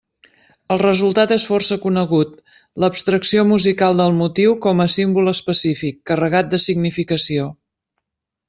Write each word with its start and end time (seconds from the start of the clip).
El 0.75 0.79
resultat 0.83 1.33
és 1.35 1.43
força 1.49 1.77
conegut: 1.83 2.31
l'abstracció 2.85 3.45
musical 3.51 4.01
del 4.01 4.17
motiu 4.23 4.57
com 4.67 4.83
a 4.87 4.91
símbol 4.97 5.33
específic, 5.35 6.03
carregat 6.13 6.53
de 6.55 6.65
significació. 6.69 7.51